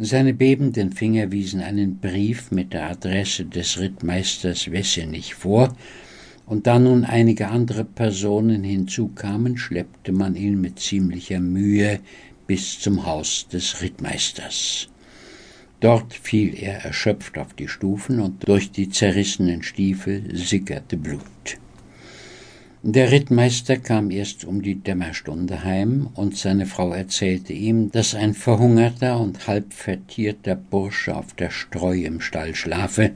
[0.00, 5.76] Seine bebenden Finger wiesen einen Brief mit der Adresse des Rittmeisters Wessenich vor,
[6.46, 11.98] und da nun einige andere Personen hinzukamen, schleppte man ihn mit ziemlicher Mühe
[12.46, 14.88] bis zum Haus des Rittmeisters.
[15.80, 21.58] Dort fiel er erschöpft auf die Stufen und durch die zerrissenen Stiefel sickerte Blut.
[22.82, 28.34] Der Rittmeister kam erst um die Dämmerstunde heim, und seine Frau erzählte ihm, dass ein
[28.34, 33.10] verhungerter und halb vertierter Bursche auf der Streu im Stall schlafe,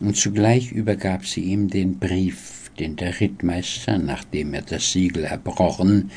[0.00, 6.10] und zugleich übergab sie ihm den Brief den der Rittmeister, nachdem er das Siegel erbrochen,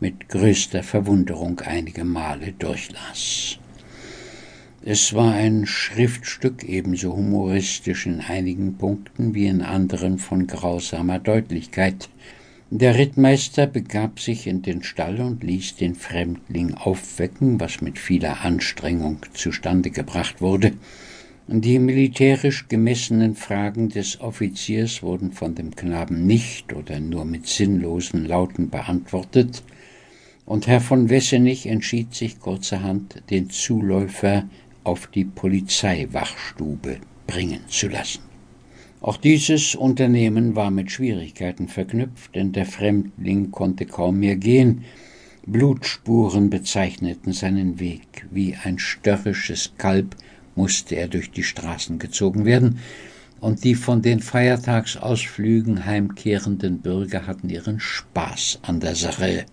[0.00, 3.58] mit größter Verwunderung einige Male durchlas.
[4.86, 12.10] Es war ein Schriftstück ebenso humoristisch in einigen Punkten wie in anderen von grausamer Deutlichkeit.
[12.68, 18.42] Der Rittmeister begab sich in den Stall und ließ den Fremdling aufwecken, was mit vieler
[18.44, 20.72] Anstrengung zustande gebracht wurde.
[21.48, 28.26] Die militärisch gemessenen Fragen des Offiziers wurden von dem Knaben nicht oder nur mit sinnlosen
[28.26, 29.62] Lauten beantwortet,
[30.46, 34.44] und Herr von Wessenich entschied sich kurzerhand, den Zuläufer
[34.84, 38.22] auf die Polizeiwachstube bringen zu lassen.
[39.00, 44.84] Auch dieses Unternehmen war mit Schwierigkeiten verknüpft, denn der Fremdling konnte kaum mehr gehen.
[45.46, 50.16] Blutspuren bezeichneten seinen Weg, wie ein störrisches Kalb
[50.54, 52.78] musste er durch die Straßen gezogen werden,
[53.40, 59.44] und die von den Feiertagsausflügen heimkehrenden Bürger hatten ihren Spaß an der Sache.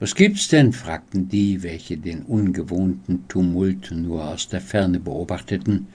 [0.00, 0.72] Was gibt's denn?
[0.72, 5.88] fragten die, welche den ungewohnten Tumult nur aus der Ferne beobachteten.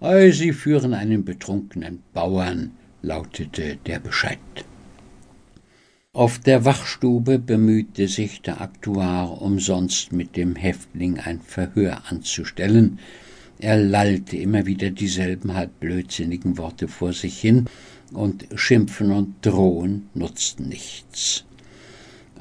[0.00, 4.38] Ei, sie führen einen betrunkenen Bauern, lautete der Bescheid.
[6.12, 12.98] Auf der Wachstube bemühte sich der Aktuar umsonst mit dem Häftling ein Verhör anzustellen,
[13.58, 17.66] er lallte immer wieder dieselben halb blödsinnigen Worte vor sich hin,
[18.12, 21.44] und Schimpfen und Drohen nutzten nichts.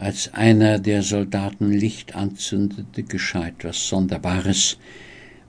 [0.06, 4.78] Als einer der Soldaten Licht anzündete, geschah etwas Sonderbares.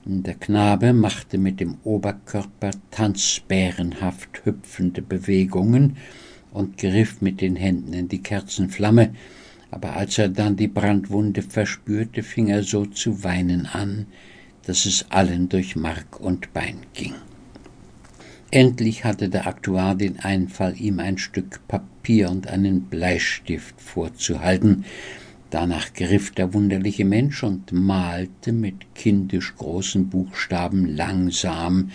[0.03, 5.97] Der Knabe machte mit dem Oberkörper tanzbärenhaft hüpfende Bewegungen
[6.51, 9.13] und griff mit den Händen in die Kerzenflamme,
[9.69, 14.07] aber als er dann die Brandwunde verspürte, fing er so zu weinen an,
[14.65, 17.13] dass es allen durch Mark und Bein ging.
[18.49, 24.85] Endlich hatte der Aktuar den Einfall, ihm ein Stück Papier und einen Bleistift vorzuhalten.
[25.49, 31.91] Danach griff der wunderliche Mensch und malte mit kindisch großen Buchstaben langsam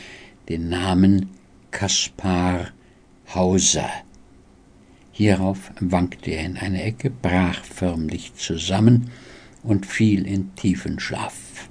[0.48, 1.30] den Namen
[1.70, 2.68] Kaspar
[3.34, 3.90] Hauser.
[5.12, 9.10] Hierauf wankte er in eine Ecke, brach förmlich zusammen
[9.62, 11.68] und fiel in tiefen Schlaf.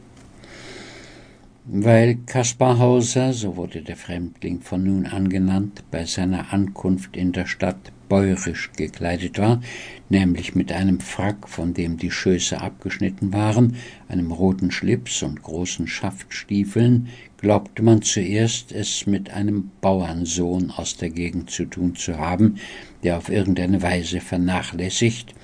[1.65, 7.33] Weil Kaspar Hauser, so wurde der Fremdling von nun an genannt, bei seiner Ankunft in
[7.33, 9.61] der Stadt bäurisch gekleidet war,
[10.09, 13.75] nämlich mit einem Frack, von dem die Schöße abgeschnitten waren,
[14.07, 21.11] einem roten Schlips und großen Schaftstiefeln, glaubte man zuerst, es mit einem Bauernsohn aus der
[21.11, 22.55] Gegend zu tun zu haben,
[23.03, 25.35] der auf irgendeine Weise vernachlässigt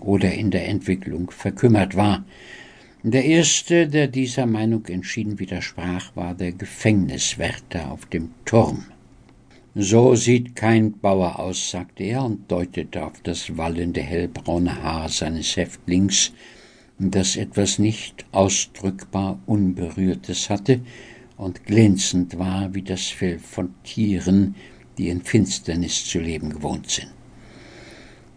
[0.00, 2.24] oder in der Entwicklung verkümmert war.
[3.08, 8.86] Der erste, der dieser Meinung entschieden widersprach, war der Gefängniswärter auf dem Turm.
[9.76, 15.56] So sieht kein Bauer aus, sagte er und deutete auf das wallende hellbraune Haar seines
[15.56, 16.32] Häftlings,
[16.98, 20.80] das etwas nicht ausdrückbar Unberührtes hatte
[21.36, 24.56] und glänzend war wie das Fell von Tieren,
[24.98, 27.15] die in Finsternis zu leben gewohnt sind.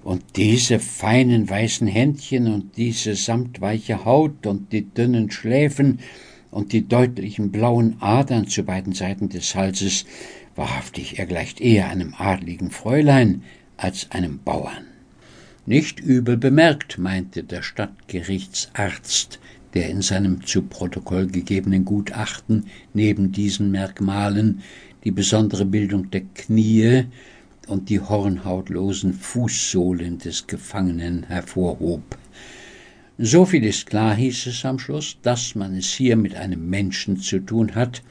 [0.04, 6.00] Und diese feinen weißen Händchen und diese samtweiche Haut und die dünnen Schläfen
[6.52, 10.06] und die deutlichen blauen Adern zu beiden Seiten des Halses,
[10.56, 13.44] wahrhaftig, er gleicht eher einem adligen Fräulein
[13.78, 14.86] als einem Bauern.
[15.66, 19.40] Nicht übel bemerkt, meinte der Stadtgerichtsarzt,
[19.74, 24.62] der in seinem zu Protokoll gegebenen Gutachten neben diesen Merkmalen
[25.04, 27.06] die besondere Bildung der Knie
[27.70, 32.18] und die hornhautlosen Fußsohlen des Gefangenen hervorhob.
[33.18, 37.18] So viel ist klar, hieß es am Schluss, dass man es hier mit einem Menschen
[37.18, 38.02] zu tun hat,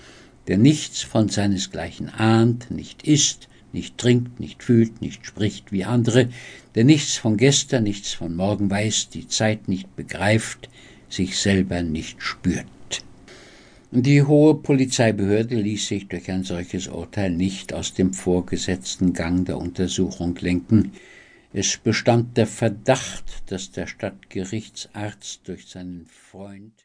[0.47, 6.29] der nichts von seinesgleichen ahnt, nicht isst, nicht trinkt, nicht fühlt, nicht spricht wie andere,
[6.75, 10.69] der nichts von gestern, nichts von morgen weiß, die Zeit nicht begreift,
[11.09, 12.67] sich selber nicht spürt.
[13.91, 19.57] Die hohe Polizeibehörde ließ sich durch ein solches Urteil nicht aus dem vorgesetzten Gang der
[19.57, 20.93] Untersuchung lenken.
[21.55, 26.85] Es bestand der Verdacht, dass der Stadtgerichtsarzt durch seinen Freund